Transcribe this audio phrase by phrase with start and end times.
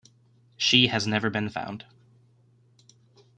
[0.57, 1.85] She has never been found.